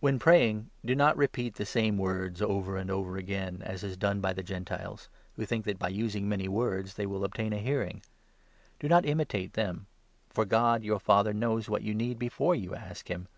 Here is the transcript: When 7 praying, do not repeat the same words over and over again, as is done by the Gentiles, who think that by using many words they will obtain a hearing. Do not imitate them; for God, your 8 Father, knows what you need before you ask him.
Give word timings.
When 0.00 0.14
7 0.14 0.18
praying, 0.20 0.70
do 0.82 0.94
not 0.94 1.14
repeat 1.18 1.56
the 1.56 1.66
same 1.66 1.98
words 1.98 2.40
over 2.40 2.78
and 2.78 2.90
over 2.90 3.18
again, 3.18 3.60
as 3.66 3.84
is 3.84 3.98
done 3.98 4.18
by 4.22 4.32
the 4.32 4.42
Gentiles, 4.42 5.10
who 5.36 5.44
think 5.44 5.66
that 5.66 5.78
by 5.78 5.88
using 5.90 6.26
many 6.26 6.48
words 6.48 6.94
they 6.94 7.04
will 7.04 7.22
obtain 7.22 7.52
a 7.52 7.58
hearing. 7.58 8.00
Do 8.80 8.88
not 8.88 9.04
imitate 9.04 9.52
them; 9.52 9.86
for 10.30 10.46
God, 10.46 10.84
your 10.84 10.96
8 10.96 11.02
Father, 11.02 11.32
knows 11.34 11.68
what 11.68 11.82
you 11.82 11.92
need 11.94 12.18
before 12.18 12.54
you 12.54 12.74
ask 12.74 13.10
him. 13.10 13.28